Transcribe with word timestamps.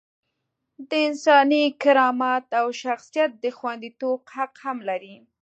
د 0.89 0.91
انساني 1.07 1.63
کرامت 1.83 2.45
او 2.59 2.67
شخصیت 2.83 3.31
د 3.43 3.45
خونديتوب 3.57 4.19
حق 4.35 4.53
هم 4.65 4.77
لري. 4.89 5.15